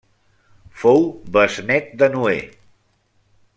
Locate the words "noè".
2.17-2.35